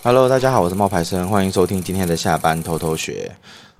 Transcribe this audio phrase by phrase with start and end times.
[0.00, 3.32] Hello，大家好，我是冒牌生，欢迎收听今天的下班偷偷学。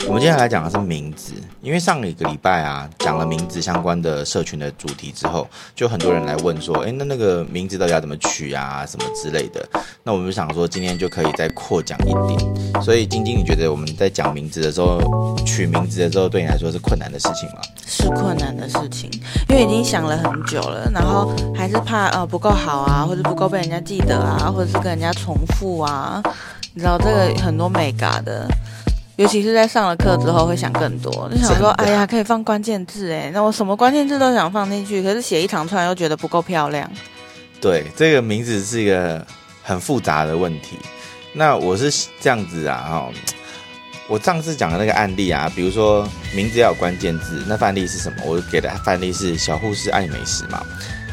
[0.06, 9.68] 我们接下来讲的是名字，因为上一个礼拜啊讲了名字相关的社群的主题之后，就很多人来问说，诶，那那个名字到底要怎么取啊，什么之类的。
[10.04, 12.82] 那我们就想说，今天就可以再扩讲一点。
[12.82, 17.60] 所以晶晶，你觉得我们在讲名字的时候，取名字的时候，对你来说是困难的事情吗？
[17.84, 19.10] 是困难的事情，
[19.48, 26.22] 因为已经想了很久了，然后还是怕呃不够好啊，或者不够被人家记得啊，或者是跟人家重复啊，
[26.72, 28.48] 你知道这个很多美嘎的。
[29.18, 36.88] 尤其是在上了课之后，会想更多，就想说，哎呀，可以放关键字哎，那我什么关键字都想放进去，可是写一长串又觉得不够漂亮。
[37.60, 39.26] 对，这个名字是一个
[39.60, 40.78] 很复杂的问题。
[41.32, 43.08] 那我是这样子啊，哈，
[44.08, 48.18] 我上次讲的那个案例啊，比如说名字要有关键字，那范例是什么？
[48.24, 50.62] 我给的范例是小护士爱美食嘛。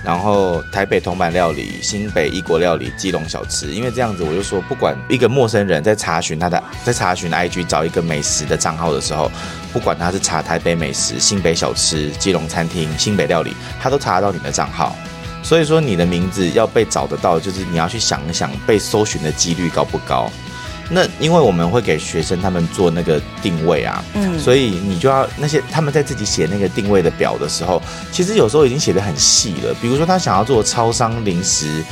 [0.05, 9.31] 然后台北铜板料理、新北异国料理、基隆小吃，因为这样子，我就说，不管一个陌生人在查询他的，在查询 IG 找一个美食的账号的时候，
[9.73, 14.95] 不管他是查台北美食、新北小吃、基隆餐厅、新北料理，他都查得到你的账号。
[15.41, 20.31] 所以说，你的名字要被找得到，就是你要去想一想，被搜寻的几率高不高？
[20.89, 29.73] 那因为我们会给学生他们做那个定位啊，嗯，所以你就要那些他们在自己写那个定位的表的时候，其实有时候已经写的很细了。
[29.81, 31.83] 比如说他想要做超商零食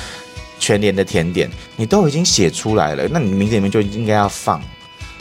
[0.59, 4.61] 全联的甜点，你都已经写出来了，那你名字里面就应该要放。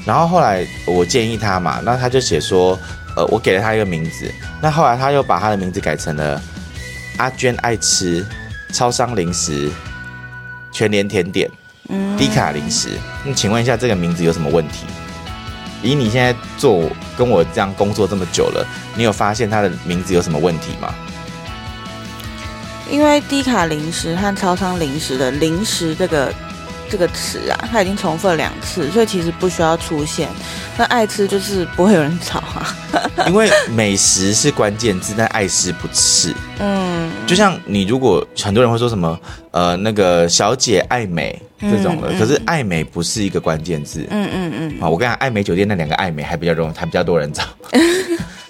[0.04, 2.78] 然后后来我建议他嘛，那他就写说，
[3.16, 6.42] 呃，我给了他一个名字，那后来他又把他的名字改成了
[7.16, 8.26] 阿娟爱吃
[8.72, 9.70] 超商零食
[10.70, 11.50] 全联甜点。
[12.18, 12.90] 低卡零食，
[13.24, 14.86] 那请问一下，这个名字有什么问题？
[15.82, 20.94] 以你现在做跟我这样工作这么久了，你有发现它的名字有什么问题吗？
[22.90, 26.32] 因为低卡零食和超商零食的零食这个。
[26.92, 30.28] 这个词啊，它已经重复了两次，所以其实不需要出现。
[30.76, 32.76] 那爱吃就是不会有人找啊，
[33.26, 36.34] 因为美食是关键字，但爱吃不是。
[36.58, 39.18] 嗯，就像你如果很多人会说什么
[39.52, 44.06] 呃那个小姐爱美这种的，嗯嗯、可是爱美不是一个关键字。
[44.10, 44.82] 嗯嗯嗯。
[44.82, 47.42] 啊，我跟你讲，爱美酒店那两个爱美还比较容易，还比较多人找。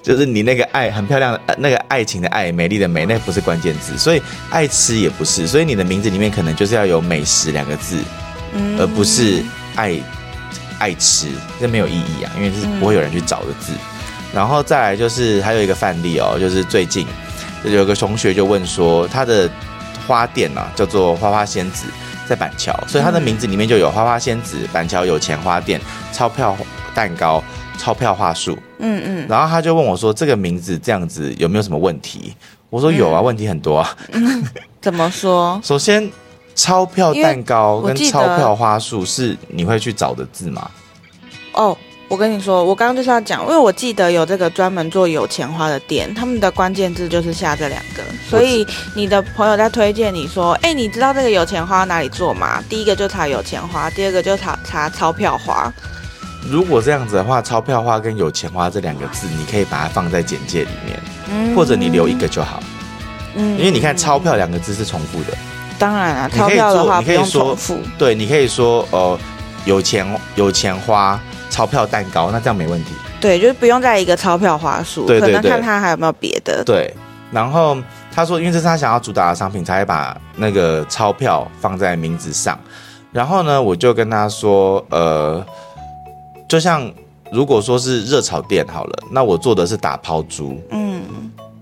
[0.03, 5.47] 就是你那个爱很漂亮的那个爱情的爱，美丽的美，那不是关键字，所以爱吃也不是。
[5.47, 7.99] 所以你的名字里面可能就是要有美食两个字。
[8.79, 9.43] 而不是
[9.77, 9.99] 爱
[10.79, 11.29] 爱吃，
[11.61, 13.73] 这没有意义啊，因为这是不会有人去找的字。
[14.35, 17.07] 然后再来就是还有一个范例哦，就是最近
[17.65, 19.49] 有个同学就问说，他的
[20.07, 21.85] 花店啊叫做花花仙子，
[22.27, 25.81] 在板桥，所以他的名字里面就有花花仙子、板桥有钱花店、
[26.13, 26.57] 钞票
[26.95, 27.45] 蛋糕、
[27.79, 28.59] 钞票话术。
[28.79, 29.27] 嗯嗯。
[29.29, 32.34] 然后他就问我说，这个名字这样子有没有什么问题？
[32.71, 33.97] 我说有啊，问题很多啊。
[34.81, 35.61] 怎么说？
[35.63, 36.11] 首先。
[36.55, 40.71] 钞票蛋糕跟钞票花束是你会去找的字吗？
[41.53, 41.77] 哦，
[42.09, 52.63] 我跟你说，我刚刚就是要讲，因为我记得有这个专门做有钱花的店，他们的关键字就是下这两个，所以你的朋友在推荐你说，哎，你知道这个有钱花哪里做吗？
[52.69, 55.73] 第一个就查有钱花，第二个就查查钞票花。
[56.51, 62.63] 如果这样子的话，钞票花跟有钱花这两个字，你可以把它放在简介里面，嗯，或者你留一个就好，
[63.37, 65.39] 嗯，因为你看钞票两个字是重复的。
[65.82, 67.59] 当然啊，钞票的话你可以说，
[67.98, 69.19] 对，你可以说，呃，
[69.65, 70.06] 有钱
[70.37, 71.19] 有钱花
[71.50, 72.93] 钞票蛋糕，那这样没问题。
[73.20, 76.62] 对，就是不用在一个钞票花束，对对对，可能看他还有没有别的。
[76.65, 76.94] 对，
[77.32, 77.76] 然后
[78.15, 82.56] 他说，因为这是他想要主打的商品，才会把那个钞票放在名字上。
[83.10, 85.44] 然后呢，我就跟他说，呃，
[86.48, 86.88] 就像
[87.32, 90.91] 如果说是热炒店好了，那我做的是打抛猪，嗯。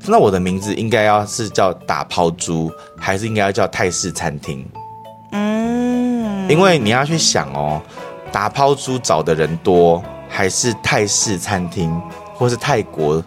[0.06, 4.66] 那我的名字应该要是叫打抛猪，还是应该要叫泰式餐厅？
[5.32, 7.80] 嗯，因为你要去想哦，
[8.32, 12.00] 打抛猪找的人多，还是泰式餐厅
[12.34, 13.22] 或是泰国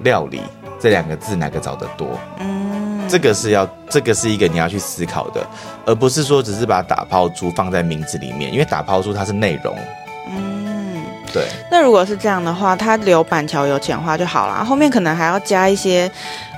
[0.00, 0.40] 料理
[0.78, 2.06] 这两个字哪个找的多？
[2.38, 5.44] 嗯，这个是要这个是一个你要去思考的，
[5.86, 9.74] 而不是说只是把打抛猪放在名字里面，因为打抛猪它是内容。
[11.32, 16.10] 对，那如果是这样的话，他留板桥有钱花就好了，后面可能还要加一些，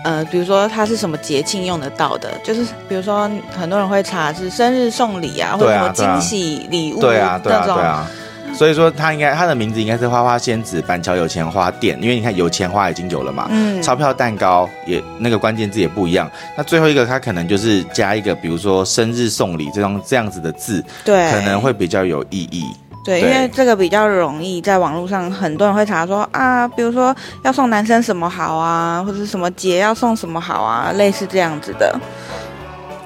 [0.04, 8.10] 呃，比如说他是什么节庆用得到的，就是比如说很多人会查是生日送礼啊，或者什么惊喜礼物，对啊，对啊，对啊，
[8.54, 22.64] 所以说他应该他的名字应该是花花仙子板桥有钱花店，因为你看有钱花已经有了嘛，嗯，钞票蛋糕也那个关键字也不一样，那最后一个他可能就是加一个比如说生日送礼这种这样子的字，对，可能会比较有意义。
[23.04, 31.98] 对，因为这个比较容易，在网络上很多人会查说啊，比如说要送男生什么好啊，或者什么节要送什么好啊，类似这样子的。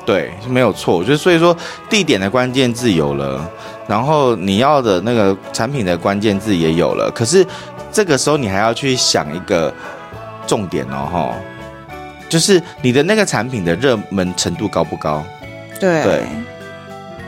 [0.04, 1.02] 对，是没有错。
[1.02, 1.56] 就所以说，
[1.88, 3.50] 地点的关键字有了，
[3.88, 7.44] 然后你要的那个产品的关键字也有了，可是
[7.90, 9.72] 这个时候你还要去想一个
[10.46, 11.34] 重点哦，哈，
[12.28, 15.24] 就是你的那个产品的热门程度高不高？
[15.80, 16.02] 对。
[16.02, 16.26] 对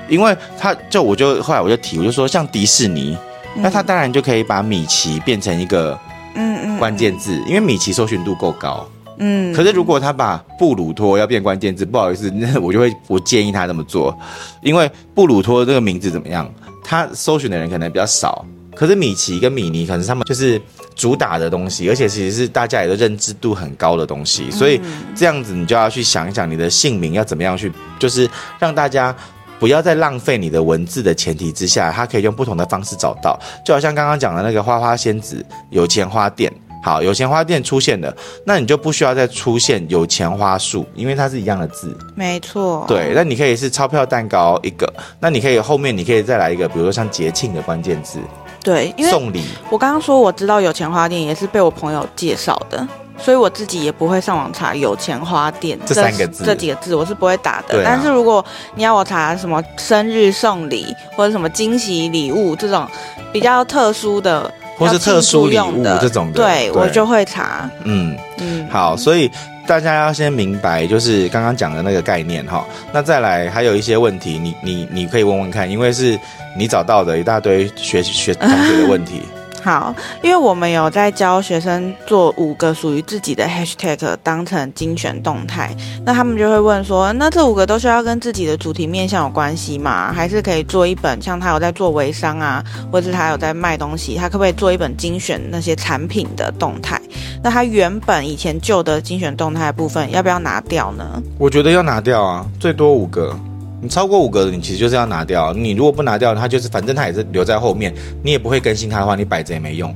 [0.08, 3.16] 因为他就我就后来我就提，我就说像迪士尼，
[3.56, 5.99] 嗯、那他当然就可以把米奇变成一个
[6.34, 8.88] 嗯嗯关键字，因为米奇搜寻度够高。
[9.19, 9.52] 嗯。
[9.55, 14.16] 可是如果他把布鲁托要变关键字，不好意思，那我就会我建议他这么做，
[14.62, 16.50] 因为布鲁托这个名字怎么样，
[16.82, 18.44] 他搜寻的人可能比较少。
[18.75, 20.61] 可是米奇跟米妮可能是他们就是
[20.94, 24.81] 主打的东西，而且其实是大家也都认知度很高的东西，所以
[25.16, 29.14] 这样子你就要去想一想你的姓名要怎么样去，就是让大家。
[29.58, 33.38] 不要在浪费你的文字的前提之下，它可以用不同的方式找到。
[33.64, 36.52] 就好像刚刚讲的那个花花仙子有钱花店，
[36.82, 38.14] 好，有钱花店出现了，
[38.44, 41.96] 那你就不需要再出现有钱花束，因为它是一样的字。
[42.14, 42.84] 没错。
[42.87, 48.20] 对，那你可以是钞票蛋糕一个，那你可以后面你可以再来一个，比如说像节庆的关键字。
[48.62, 49.44] 对，因为送礼。
[49.70, 52.87] 我刚刚说我知道有钱花店也是被我朋友介绍的。
[53.19, 57.79] 所以我自己也不会上网查“有钱花店”这三个字，这几个字我是不会打的。
[57.81, 57.82] 啊。
[57.85, 58.44] 但是如果
[58.75, 62.87] 你要我查什么生日送礼或者什么惊喜礼物这种
[63.32, 67.69] 比较特殊的，或是特殊礼物这种的，对，对我就会查。
[67.85, 69.31] 嗯嗯，好，所以
[69.67, 72.64] 大家要先明白，就是刚刚讲的那个概念哈。
[72.93, 76.19] 那再来还有一些问题，你你你可以问问看，因为是
[76.56, 79.23] 你找到的一大堆学学同学的问题。
[79.62, 85.75] 好，因为我们有在教学生做五个属于自己的 hashtag 当成精选动态，
[86.05, 90.12] 那他们就会问说，那这五个都需要跟自己的主题面向有关系吗？
[90.12, 97.00] 还是可以做一本像他有在做微商啊，或是他有在卖东西，他可不可以做一本精选那些产品的动态？
[97.43, 101.22] 那他原本以前旧的精选动态的部分要不要拿掉呢？
[101.38, 103.38] 我觉得要拿掉啊，最多五个。
[103.80, 105.52] 你超过五个，你其实就是要拿掉。
[105.52, 109.94] 你如果不拿掉，它就是反正它也是留在后面，你也不会更新它的话，你摆着也没用。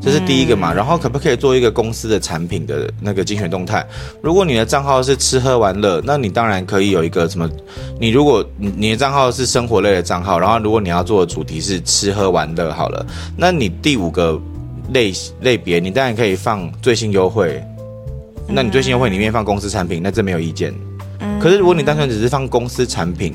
[0.00, 0.70] 这是第一个嘛。
[0.70, 3.82] 然后可不可以做一个公司的产品的那个精选动态？
[4.20, 7.48] 如果你的账号是吃喝玩乐，那你当然可以有一个什么？
[7.98, 13.06] 你如果你的账号是生活类的账号，然后如果你要做的主题是吃喝玩乐，好了，
[13.38, 14.38] 那你第五个
[14.92, 15.10] 类
[15.40, 17.64] 类别，你当然可以放最新优惠。
[18.46, 20.74] 那你最新优惠里面放公司产品，那这没有意见。
[21.40, 23.34] 可是如果你单纯只是放公司产品，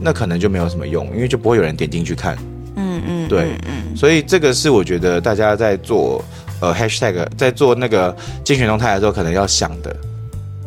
[0.00, 2.36] 那可能就没有什么用，因为就不会有人点进去看。
[2.76, 6.24] 嗯嗯，对，嗯，所以这个是我觉得大家在做
[6.60, 9.94] 呃 hashtag 在做那个精选动态的时候可能要想的。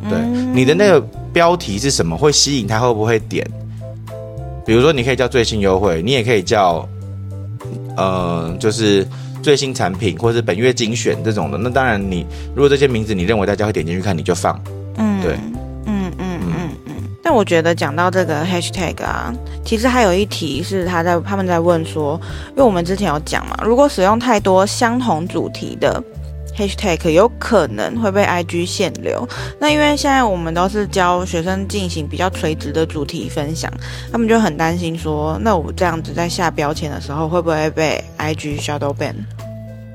[0.07, 0.19] 对，
[0.53, 1.01] 你的那个
[1.33, 3.45] 标题是什么，会吸引他会不会点？
[4.65, 6.87] 比如说你可以叫最新优惠，你也可以叫
[7.97, 9.07] 呃就是
[9.41, 11.57] 最新产品或者是本月精选这种的。
[11.57, 12.25] 那当然你
[12.55, 14.61] 如果这些名字你认为大家会点进去看，你就放。
[14.97, 15.35] 嗯，对。
[17.27, 19.33] 但我觉得讲到这个 hashtag 啊，
[19.65, 25.99] 其实还有一题是他在他们在问说，因为我们之前有讲嘛，如果使用太多相同主题的
[26.55, 29.27] hashtag，有可能会被 IG 限流。
[29.59, 33.73] 那因为现在我们都是教学生进行比较垂直的主题分享，
[34.11, 39.15] 他们就很担心说，那我这样子在下标签的时候会不会被 IG shadow ban？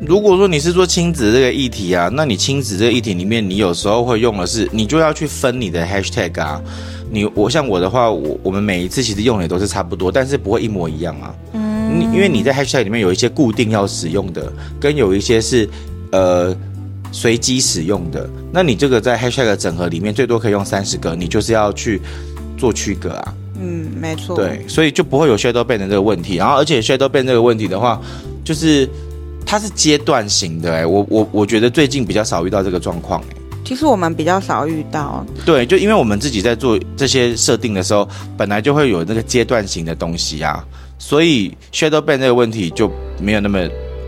[0.01, 6.61] 如果说你是做亲子这个议题啊，那你亲子这个议题里面，你有时候会用的是，你就要去分你的 hashtag 啊。
[7.11, 11.35] 你我像我的话，我我们每一次其实用的都是差不多，但是不会一模一样啊。
[11.53, 15.69] 嗯，你因为你在 hashtag 里面有一些固定要使用的，跟有一些是
[16.13, 16.57] 呃
[17.11, 18.31] 随机使用的。
[18.53, 22.01] 那你这个在 hashtag 的整合里面最多可以用三十个，你就是要去
[22.57, 23.35] 做区隔啊。
[23.61, 24.37] 嗯，没错。
[24.37, 26.37] 对，所以就不会有 shadow ban 的这个问题。
[26.37, 28.01] 然后而且 shadow ban 这个问题的话，
[28.45, 28.89] 就是
[29.45, 30.79] 它是阶段型的、欸。
[30.79, 33.37] 哎，我我我觉得最近比较少遇到这个状况、欸。
[33.65, 40.65] 其实我们比较少遇到，对，就因为我们自己在做这些设定的时候，本来就会有那个阶段型的东西啊，
[40.99, 42.91] 所以 shadow ban 这个问题就
[43.21, 43.61] 没有那么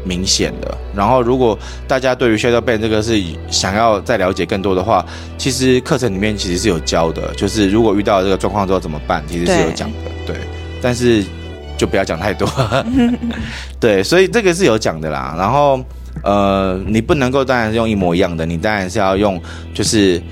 [0.04, 0.78] 明显了。
[0.96, 1.56] 然后，如果
[1.86, 5.04] 大家对于 shadow ban 这个是想要再了解更多的话，
[5.38, 10.34] 其实课程里面其实是有教的，就是如果遇到这个状况之后怎么办，其实是有讲的，对。
[10.34, 10.36] 对，
[10.82, 11.24] 但是
[11.78, 12.48] 就不要讲太多，
[13.78, 15.36] 对，所以这个是有讲的啦。
[15.38, 15.78] 然后。
[16.22, 19.40] 呃，你不能够当然是用一模一样的，你当然是要用，
[19.74, 20.22] 就是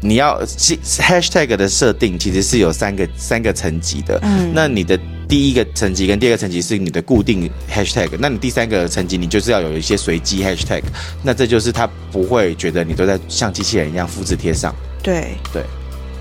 [0.00, 4.18] 你要 hashtag 的设定其实是有三个三个层级的。
[4.22, 4.98] 嗯，那你的
[5.28, 10.82] 第一个层级跟第二个层级是你的固定 hashtag，那你第三个层级你就是要有一些随机 hashtag，
[11.22, 14.74] 那这就是他不会觉得你都在像机器人一样复制贴上。
[15.02, 15.62] 对对，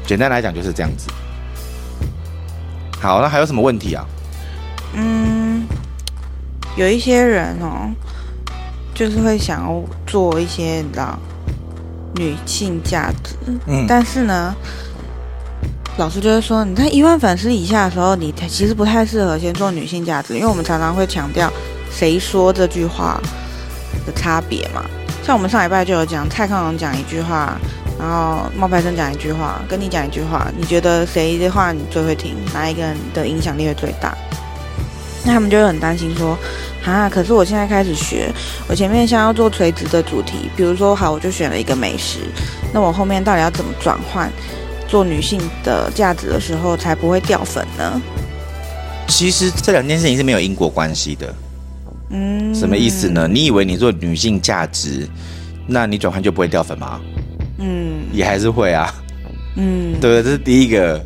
[0.06, 1.10] 简单来讲就是这样子。
[3.00, 4.06] 好，那还有什么问题啊？
[4.94, 5.66] 嗯，
[6.76, 7.90] 有一些人哦。
[9.00, 11.18] 就是会想要做一些你知道
[12.16, 13.34] 女性价值，
[13.66, 14.54] 嗯，但是呢，
[15.96, 21.50] 老师就是说，你在一万粉丝以下的时候，你其实不太适合先做女性价值，因为我们常常会强调
[21.90, 23.18] 谁说这句话
[24.06, 24.84] 的差别嘛。
[25.24, 27.58] 像我们上礼拜就有讲，蔡康永讲一句话，
[27.98, 32.36] 然后冒牌生讲一句话，跟你讲一句话，你觉得谁的话你最会听？
[32.54, 34.14] 哪一个人的影响力会最大？
[35.24, 36.38] 那他们就会很担心说，
[36.86, 38.32] 啊，可是我现在开始学，
[38.68, 42.20] 我前面想要做垂直的主题，比如说好，我就选了一个美食，
[42.74, 44.32] 那我后面到底要怎么转换
[44.88, 48.02] 做女性的价值的时候，才不会掉粉呢？
[49.08, 51.36] 其实这两件事情是没有因果关系的。
[52.12, 53.28] 嗯，什么意思呢？
[53.28, 55.08] 你以为你做女性价值，
[55.68, 57.00] 那你转换就不会掉粉吗？
[57.60, 58.92] 嗯，也还是会啊。
[59.56, 61.04] 嗯，对，这是第一个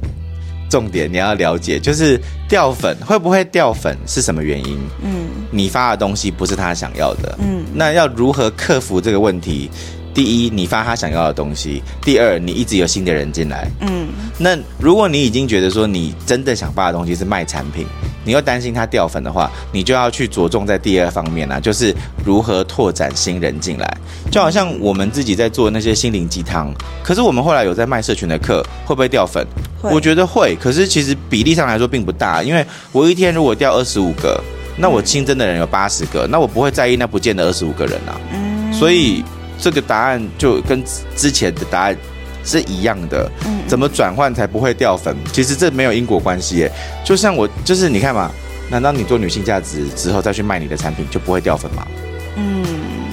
[0.74, 4.80] 重点，你要了解，就是掉粉会不会掉粉是什么原因？
[5.04, 7.38] 嗯，你发的东西不是他想要的。
[7.40, 9.70] 嗯，那要如何克服这个问题？
[10.16, 13.70] 第一，你发他想要的东西；第二，你一直有新的人进来。
[13.82, 14.08] 嗯，
[14.40, 17.86] 那如果你已经觉得说你真的想发的东西是卖产品，
[18.24, 23.98] 你又担心它掉粉的话，你就要去着重在第二方面啊，就是如何拓展新人进来。
[24.32, 29.46] 就好像我们自己在做那些心灵鸡汤，可是我们后来有在卖社群的课，会不会掉粉？
[29.82, 34.42] 我觉得会，可是其实比例上来说并不大，因为我一天如果掉二十五个，
[34.78, 38.20] 那我新增的人有八十个，那我不会在意那不见得二十五个人啊。
[38.34, 39.24] 嗯，所以。
[39.60, 40.84] 这个答案就跟
[41.16, 41.96] 之前的答案
[42.44, 45.16] 是一样的，嗯，怎么转换才不会掉粉？
[45.32, 46.72] 其实这没有因果关系耶。
[47.04, 48.32] 就像我，就是你看嘛，
[48.70, 51.88] 难道你做女性价值之后再去卖你的产品就不会掉粉吗？
[52.36, 52.64] 嗯，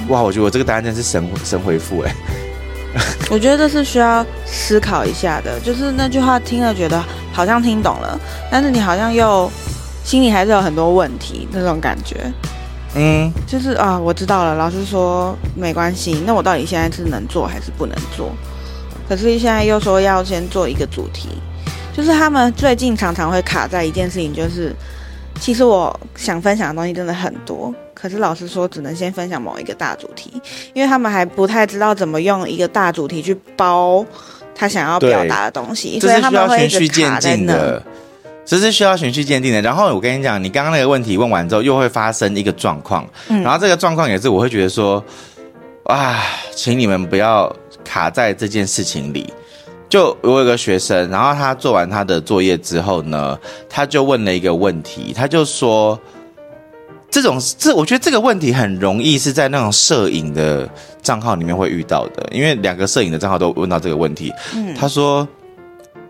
[0.09, 2.15] 哇，我觉得我这个答案真是神神回复哎。
[3.31, 7.01] 我觉得这是需要思考一下的，就是那句话听了觉得
[7.33, 8.19] 好像听懂了，
[8.51, 9.49] 但是你好像又
[10.03, 12.17] 心里还是有很多问题那种感觉。
[12.97, 14.57] 嗯，就是啊，我知道了。
[14.57, 18.33] 老师说没关系，那我到底现在是能做还是不能做？
[19.11, 21.31] 可是现在又说要先做一个主题，
[21.93, 24.73] 就是他们最近常常会卡在一件事情，就是
[25.41, 30.31] 其实我想分享的东西真的很多，可是老师说只能先分享某一个大主题，
[30.75, 34.07] 因为他们还不太知道怎么用一个大主题去包
[34.55, 37.83] 他想要表达的东西，所以他们会一直卡在那。
[38.47, 39.61] 这是需要循序渐进的。
[39.61, 43.05] 然后我跟你讲，你刚刚那个问题问完之后，又会发生一个状况。
[43.29, 45.05] 嗯，然后这个状况也是我会觉得说，
[45.85, 46.21] 啊，
[46.55, 47.53] 请你们不要
[47.85, 49.33] 卡在这件事情里。
[49.89, 55.99] 就我有个学生，然后他做完他的作业之后呢，他就问了一个问题，他就说，
[57.11, 60.69] 这种这我觉得这个问题很容易是在那种摄影的
[61.03, 64.33] 账号里面会遇到的，因为两个摄影的账号都问到这个问题。
[64.55, 65.27] 嗯，他说。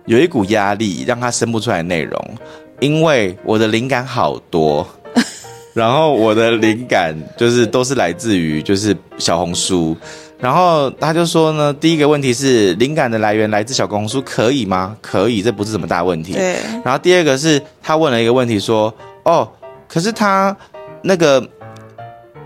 [0.07, 2.39] 有一股压力让他生不出来内容，
[2.81, 4.85] 因为我的灵感好多，
[5.73, 9.97] 然后我的灵感就是都是来自于就是小红书，
[10.41, 14.97] 然后他就说呢，第一个问题是灵感的来源来自小红书可以吗？
[15.01, 16.33] 可以，这不是什么大问题。
[16.33, 16.57] 对。
[16.85, 18.93] 然后第二个是他问了一个问题说，
[19.25, 19.49] 哦，
[19.87, 20.57] 可是他
[21.03, 21.47] 那个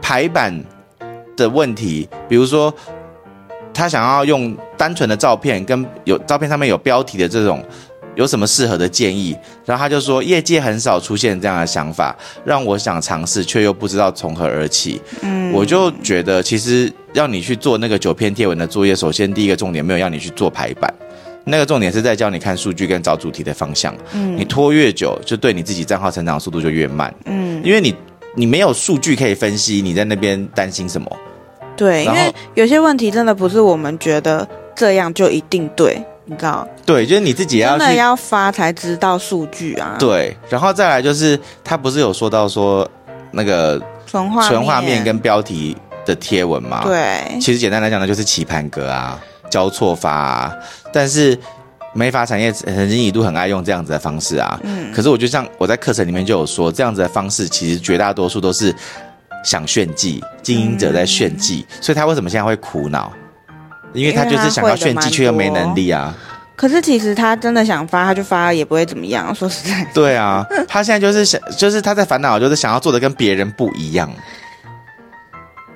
[0.03, 0.63] 排版
[1.37, 2.73] 的问题，比如说。
[3.77, 7.61] 他想要用单纯的照片跟有照片上面有标题的这种，
[8.15, 9.37] 有什么适合的建议？
[9.65, 15.01] 然后他就说，业界很少出现这样的想法，让我想尝试，却又不知道从何而起。
[15.23, 20.93] 嗯，我就觉得其实要你去做那个九篇贴文的作业，首先第一个重点没有要你去做排版，
[21.45, 23.95] 那个重点是在教你看数据跟找主题的方向。
[24.13, 27.13] 嗯，你拖越久，就对你自己账号成长速度就越慢。
[27.27, 27.95] 嗯，因为你
[28.35, 31.09] 你没有数据可以分析，你在那边担心什么？
[31.77, 36.67] 对，因为有些问题真的不是我们觉得这样就一定对，你知道？
[36.87, 39.97] 对，就是你自己要真的要发才知道数据啊。
[39.99, 42.89] 对，然后再来就是他不是有说到说
[43.31, 46.83] 那个纯画纯画面跟标题的贴文吗？
[46.85, 50.55] 对，其实简单来讲呢，就是棋盘格啊，交错发啊。
[50.93, 51.39] 但是
[51.93, 54.59] 美发产业曾经一度很爱用这样子的方式啊。
[54.63, 54.93] 嗯。
[54.93, 58.75] 可是我就像我在课程里面就有说，这样子的方式其实绝大多数都是。
[59.47, 63.13] 想炫技，经营者在炫技，嗯，所以他为什么现在会苦恼？
[63.95, 66.15] 因为他就是想要炫技，却又没能力啊。
[66.57, 69.35] 可是其实他真的想发，他就发也不会怎么样。
[69.35, 74.09] 说实在，对啊，他现在就是想，就是他在烦恼，就是想要做的跟别人不一样。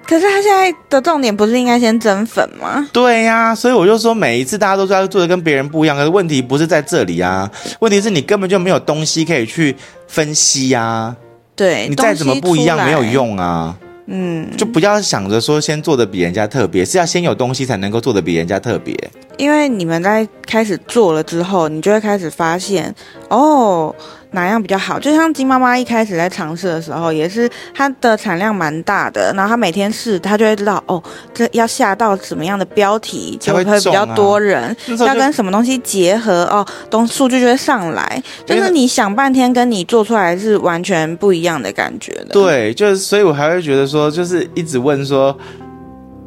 [0.06, 2.88] 可是他现在的重点不是应该先增粉吗？
[2.92, 11.16] 对呀，啊，所以我就说，每一次大家都知道做的跟别人不一样，可是问题不是在这里啊，问题是你根本就没有东西可以去分析呀，啊。
[11.54, 13.76] 对，你再怎么不一样没有用啊，
[14.10, 18.96] 嗯，就不要想着说先做的比人家特别，是要先有东西才能够做的比人家特别。
[19.38, 22.94] 因为你们在开始做了之后，你就会开始发现，
[23.30, 23.94] 哦，
[24.32, 24.98] 哪样比较好。
[24.98, 31.00] 就像金妈妈一开始在尝试的时候，也是它的产量蛮大的，然后她每天试，她就会知道，哦，
[31.32, 34.76] 这要下到什么样的标题就会比较多人，
[35.06, 38.20] 要跟什么东西结合，哦，东数据就会上来。
[38.44, 42.32] 就是你想半天，跟你做出来是完全不一样的感觉的。
[42.32, 45.38] 对，就是所以我还会觉得说，就是一直问说。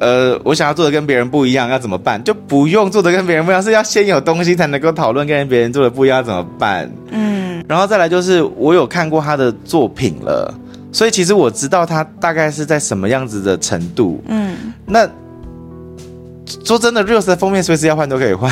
[0.01, 2.21] 呃，我想要做的跟别人不一样，要怎么办？
[2.23, 6.91] 就不用做的跟别人不一样，是要先有东西才能够讨论跟别人做的不一样怎么办？
[7.11, 10.51] 嗯，然后再来就是我有看过他的作品了，
[10.91, 14.19] 所以其实我知道他大概是在什么样子的程度。
[14.27, 15.07] 嗯，那
[16.65, 18.51] 说真的，Reels 的封面随时要换都可以换。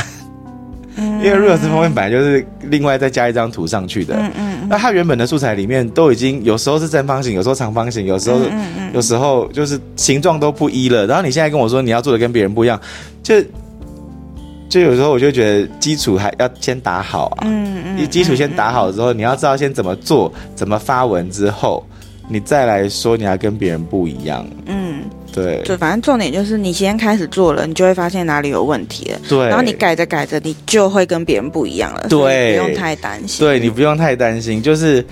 [1.23, 8.39] 因为 Reels 封面本来就是另外再加一张图上去的，嗯嗯，那它原本的素材里面都已经有时候是正方形，有时候长方形，有时候
[8.93, 11.05] 有时候就是形状都不一了。
[11.05, 12.79] 然后你现在跟我说你要做的跟别人不一样，
[13.21, 13.35] 就
[14.69, 21.83] 就有时候我就觉得基础还要先打好啊，嗯嗯，你基础先打好之后，你要知道先怎么做，怎么发文之后，
[22.27, 24.88] 你再来说你要跟别人不一样，嗯。
[25.31, 29.19] 对，就反正重点就是你先开始做了，你就会发现哪里有问题了。
[29.29, 32.07] 对，然后你改着改着，你就会跟别人不一样了。
[32.09, 33.45] 对，不用太担心。
[33.45, 35.05] 对，你不用太担心，就是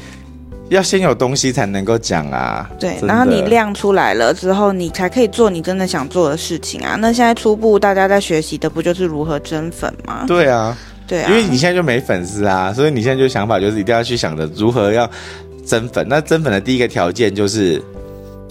[0.69, 2.69] 要先有东西才能够讲啊。
[2.79, 6.97] 对，然后你亮出来了之后，你才可以做你真的想做的事情啊。
[6.99, 10.25] 那现在初步大家在学习的不就是如何增粉吗？
[10.27, 10.75] 对啊，
[11.07, 15.09] 对啊，因为你现在就没粉丝啊，所以你现在就想法就是一定要去想着如何要
[15.63, 16.05] 增粉。
[16.09, 17.79] 那增粉的第一个条件就是。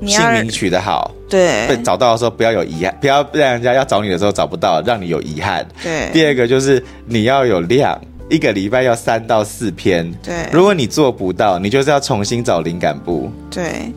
[0.04, 5.66] 姓名取得好，对，被找到的时候不要有遗憾，不要让人家要找你的时候找不到，让你有遗憾。
[5.82, 7.98] 对，第二个就是你要有量，
[8.28, 10.12] 一个礼拜要三到四篇。
[10.22, 13.30] 对，如果你做不到，你就是要重新找灵感部。
[13.50, 13.90] 对，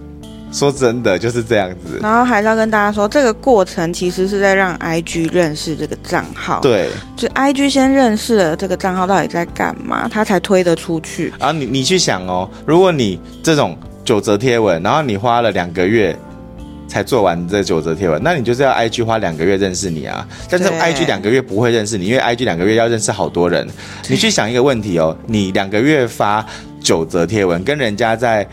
[0.54, 2.00] 说真的就是这样子。
[2.02, 6.62] 然后还是要跟大家说，这个过程其实是在让 IG 认识这个账号。
[6.62, 6.88] 对，
[7.18, 11.34] 就 IG 先认识了这个账号到底在干嘛，他才推得出去。
[11.40, 13.78] 啊，你你去想哦，如果你这种。
[14.10, 16.18] 九折贴文，然后你花了两个月
[16.88, 20.28] 才做完这九折贴文，那你就是要 IG 花两个月认识你啊。
[20.50, 23.68] 但是 IG 两个月不会认识你，因为 IG 两个月要认识好多人。
[24.08, 26.44] 你去想一个问题哦，你两个月发
[26.82, 28.48] 九折贴文，跟人家在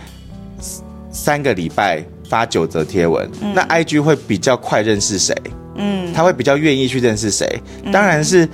[1.11, 5.35] 三个礼拜发九折贴文，嗯，那 IG 会比较快认识谁？
[5.77, 7.49] 嗯，他会比较愿意去认识谁？
[7.91, 8.47] 当然是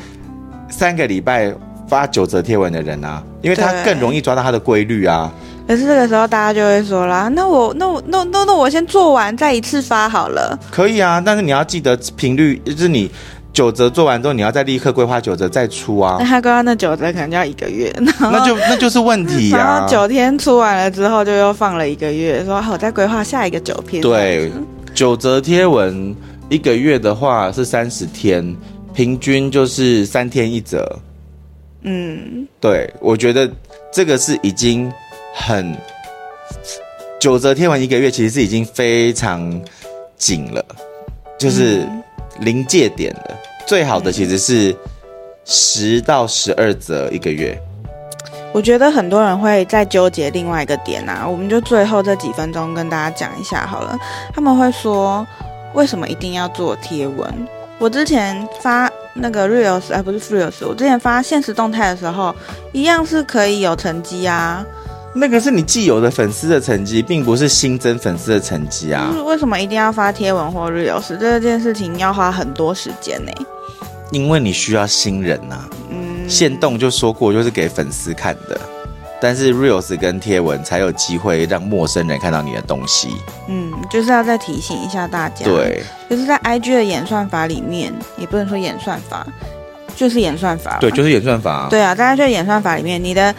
[0.71, 1.53] 三个礼拜
[1.89, 5.35] 发九折贴文的人啊，因为他更容易抓到他的规律啊。
[5.67, 13.11] 可是这个时候，大家就会说啦：“那我、那我、那、那、那我先做完，再一次发好了。”可以啊，但是你要记得频率，就是你
[13.53, 16.17] 九折做完之后，你要再立刻规划九折再出啊。
[16.19, 19.59] 那他刚刚那九折可能就要一个月，那就那就是问题呀、啊。
[19.65, 24.03] 然后九天出完了之后，就又放了一个月，说好再规划下一个九篇。
[24.03, 24.51] 对，
[24.93, 26.15] 九折贴文
[26.51, 28.55] 一个月的话是三十天，
[28.93, 30.99] 平均就是三天一折。
[31.83, 33.51] 嗯，对，我觉得
[33.93, 34.93] 这个是已经。
[35.35, 35.77] 很
[37.21, 39.61] 九则贴文一个月，其实是已经非常
[40.17, 40.65] 紧了，
[41.39, 41.89] 就是
[42.41, 43.37] 临界点了。
[43.67, 44.77] 最好的其实是
[45.45, 47.57] 十到十二则一个月。
[48.53, 53.97] 我觉得很多人会在纠结另外一个点啊，我们就最后这几分钟跟大家讲一下好了。
[54.35, 55.27] 他们会说，
[55.75, 57.33] 为什么一定要做贴文？
[57.79, 62.35] 我之前发那个 Reels，哎，不是 Reels，我之前发现实动态的时候，
[62.73, 64.65] 一样是可以有成绩啊。
[65.15, 69.15] 那个是你既有的粉丝的成绩，并不是新增粉丝的成绩啊。
[69.27, 71.15] 为什么一定要发贴文或 reels？
[71.19, 73.33] 这件事情要花很多时间呢？
[74.11, 75.71] 因为你需要新人呐、啊。
[75.91, 76.29] 嗯。
[76.29, 78.59] 限动就说过，就是给粉丝看的，
[79.21, 83.11] 但是 reels 跟贴文才有机会让陌生人看到你的东西。
[83.49, 85.45] 嗯，就是要再提醒一下大家。
[85.45, 85.83] 对。
[86.09, 89.27] 就是在 IG 的演算法里面，也不能说演算法，
[89.95, 90.79] 就是演算法。
[90.81, 91.67] 对，就是演算法、啊。
[91.69, 93.35] 对啊，在 IG 的演算法里面，你的。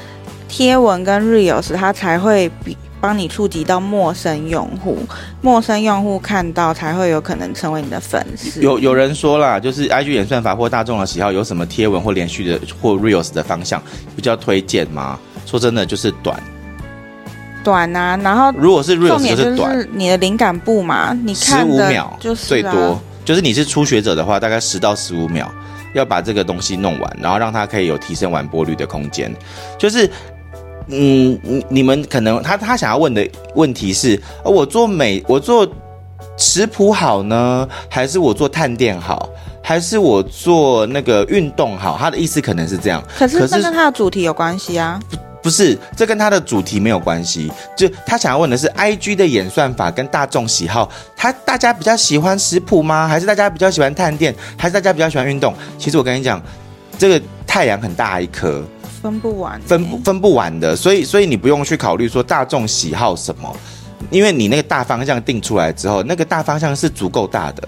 [0.56, 5.00] 贴文跟 Reels，它才会比帮你触及到陌生用户，
[5.42, 8.62] 陌生用户看到才会有可能成为你的粉丝。
[8.62, 13.82] 有有人说啦，就是 IG 演算法或大众的喜好，有什么贴文或连续的或 Reels 的方向
[14.16, 15.18] 比较推荐吗？
[15.48, 16.40] 说真的，就是短，
[17.64, 18.16] 短啊。
[18.22, 25.52] 然后如果是 Reels 就是短，是你的灵感部嘛，你看十五秒就是最多，就是你是初学者的话，大概十到十五秒
[25.96, 29.36] 要把这个东西弄完，然后让它可以有提升完播率的空间，
[29.80, 30.08] 就是。
[30.88, 35.68] 嗯，你你们可能他他想要问的问题是，我做美我做
[36.38, 39.30] 食谱好呢，还是我做探店好，
[39.62, 41.98] 还是我做那个运动好？
[42.00, 43.04] 他的意思可能是这样。
[43.18, 45.00] 可是这跟他的主题有关系啊。
[45.42, 47.52] 不是，这跟他的主题没有关系。
[47.76, 53.10] 就他想要问的是，IG 的演算法跟大众喜好，他大家比较喜欢食谱吗？
[53.10, 54.34] 还是大家比较喜欢探店？
[54.58, 55.54] 还是大家比较喜欢运动？
[55.78, 56.42] 其实我跟你讲，
[56.98, 58.64] 这个太阳很大一颗，
[59.04, 60.74] 分不完，分不分不完的。
[60.74, 63.54] 所以，所以你不用去考虑说大众喜好什么，
[64.10, 67.68] 因为你那个大方向定出来之后，那个大方向是足够大的。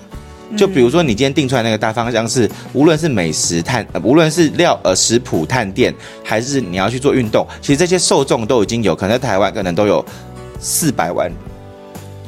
[0.55, 5.93] 就比如说，你今天定出来那个大方向是，无论是美食探，无论是料呃食谱探店，
[6.23, 10.05] 还是你要去做运动，其实这些受众都已经有可能在台湾可能都有
[10.59, 11.29] 四百万、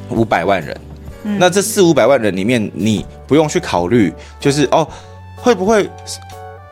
[0.10, 0.78] 五百万人。
[1.39, 4.86] 那这四五百万人里面，你不用去考虑，就是哦，
[5.36, 5.89] 会不会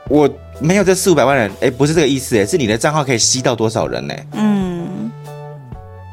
[0.09, 1.51] 我没有这四五百万人？
[1.61, 4.15] 哎，不是这个意思，哎，是你的账号可以吸到多少人呢？
[4.33, 5.11] 嗯。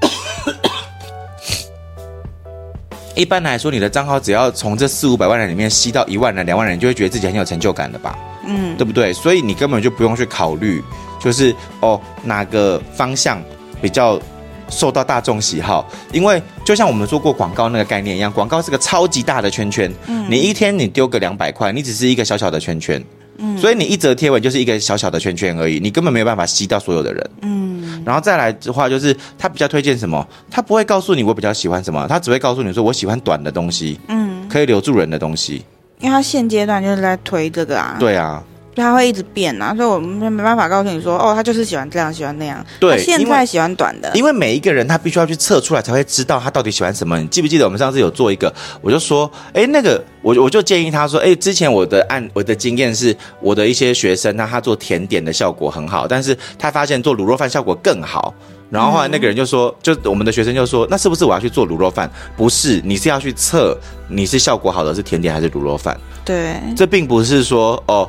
[3.14, 8.18] 一般来说，你的账号只要从这四五百万人里面吸到一万人、两万人，你就会觉得自己很有成就感了吧？
[8.44, 9.12] 嗯，对不对？
[9.12, 10.82] 所以你根本就不用去考虑，
[11.20, 13.40] 就是哦哪个方向
[13.80, 14.20] 比较
[14.68, 19.92] 受到大众喜好，因为就像我们做过广告那个概念一样，广告是个超级大的圈圈。
[20.06, 23.02] 嗯，你一天你丢个两百块，你只是一个小小的圈圈。
[23.38, 27.30] 嗯，所以你一则贴文就是一个小小的圈圈而已，你根本没有办法吸到所有的人。
[27.42, 35.64] 嗯，然后再来的话，就是他比较推荐什么，他不会告诉你我比较喜欢什么，他只会告诉你说我喜欢短的东西，嗯，可以留住人的东西。
[36.00, 37.96] 因为他现阶段就是在推这个啊。
[37.98, 38.42] 对啊。
[38.74, 42.64] 就他会一直变啊，所以我们没办法告诉你说，哦，他就是喜欢这样，喜欢那样。
[42.80, 47.18] 对，他现在喜欢短的，因为每一个人他必须要去测出来，才会知道他到底喜欢什么。
[47.18, 58.34] 你记不记得我们上次有做一个，我就说，哎，那个我我就建议他说，哎，之前我的案我的经验是，我的一些学生，那他做甜点的效果很好，但是他发现做卤肉饭效果更好。
[58.70, 62.10] 然后后来那个人就说，就我们的学生就说，那是不是我要去做卤肉饭？
[62.38, 65.94] 不是，你是要去测你是效果好的是甜点还是卤肉饭？
[66.24, 68.08] 对，这并不是说哦。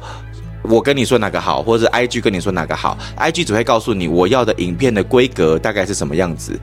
[0.63, 6.58] 我跟你说哪个好，或者 IG 跟你说哪个好，IG 只会告诉你我要的影片的规格大概是什么样子，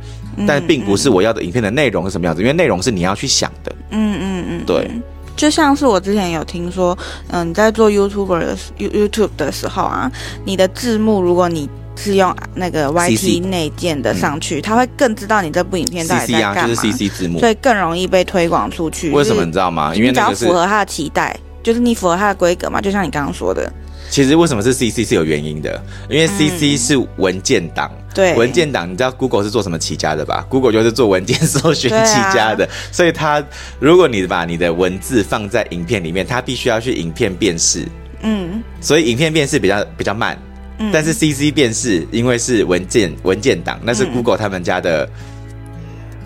[0.47, 3.73] 但并不是我要的影片的内容是什么样子，因为内容是你要去想的。
[3.91, 4.91] 嗯嗯嗯，对。
[5.37, 6.97] 就像是我之前有听说，
[7.29, 10.11] 嗯，你在做 YouTuber 的 YouTube 的时候啊，
[10.45, 19.11] 你的字幕如果你是用那个 YT 内建的上去，他会更知道你这部影片到底在干嘛，就是 CC 字幕，所以更容易被推广出去。
[19.13, 19.95] 为什么你知道吗？
[19.95, 23.73] 因为只要符合他的期待，就是你符合它的规格嘛，就像你刚刚说的。
[24.11, 33.41] 其实为什么是 CC 是有原因的，因为 CC 是文件档，嗯、对，文件档，你知道 Google 是做什么起家的吧？Google 就是做文件搜寻起家的， 啊、所以它
[33.79, 37.87] 如果你把你的文字放在影片里面，它必须要去影片辨识，
[38.23, 40.37] 嗯，所以影片辨识比较比较慢，
[40.79, 45.09] 嗯，但是 CC 辨识因为是文件文件档，那是 Google 他们家的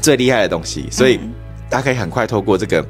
[0.01, 1.21] 最厉害的东西，所以
[1.69, 2.83] 大家可以很快透过这个。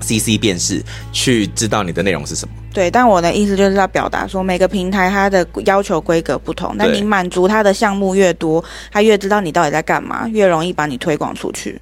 [0.00, 0.82] CC 辨识
[1.12, 2.54] 去知道你的内容是什么？
[2.72, 11.80] 对，但我的意思就是要表达说，每个平台它的要求规格不同，那你满足它的项目越多，它越知道你到底在干嘛，越容易把你推广出去。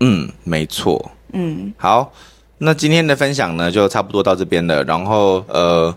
[0.00, 1.10] 嗯，没错。
[1.32, 2.12] 嗯，好，
[2.58, 4.82] 那今天的分享呢，就差不多到这边了。
[4.84, 5.94] 然后，呃。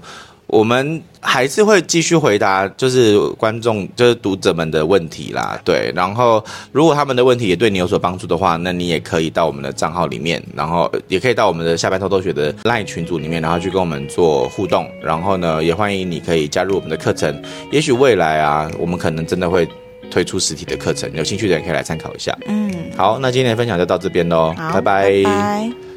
[0.56, 5.92] 我们还是会继续回答，就是观众、就是读者们的问题啦，对。
[5.94, 6.42] 然后，
[6.72, 14.90] 如果他们的问题也对你有所帮助的话，那你也可以到我们的账号里面，然后也可以到我们的下班偷偷学的 LINE 群组里面，然后去跟我们做互动。
[15.04, 17.44] 然后呢，也欢迎你可以加入我们的课程。
[17.70, 19.68] 也许未来啊，我们可能真的会
[20.10, 22.34] 推出实体的课程，有兴趣的人可以来参考一下。
[22.48, 24.82] 嗯，好，那今天的分享就到这边喽，拜拜。
[24.82, 25.95] 拜拜。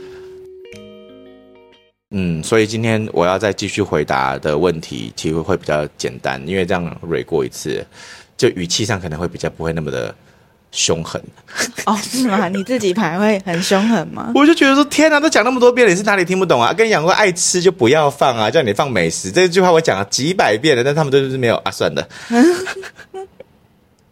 [2.11, 7.87] 嗯，所以今天我要再继续回答的问题，其实会比较简单，因为这样蕊过一次，
[8.37, 10.15] 就语气上可能会比较不会那么的
[10.73, 11.23] 凶狠。
[11.85, 12.49] 哦，是吗？
[12.49, 14.33] 你自己排会很凶狠吗？
[14.35, 16.73] 我就觉得说，天哪，都讲那么多遍了，你是哪里听不懂啊？
[16.73, 22.09] 跟你讲过爱吃就不要放啊，叫你放美食这句话我讲了几百遍了，但他们都是没有啊，算了。